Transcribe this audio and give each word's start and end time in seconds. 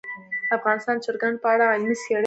افغانستان 0.57 0.95
د 0.97 1.03
چرګانو 1.05 1.41
په 1.43 1.47
اړه 1.53 1.65
علمي 1.73 1.95
څېړنې 2.01 2.13
لري. 2.13 2.19